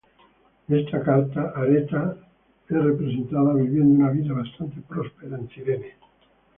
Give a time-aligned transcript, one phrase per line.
[0.67, 2.17] En esta carta, Areta
[2.67, 5.93] es representada viviendo una vida bastante próspera en Cirene.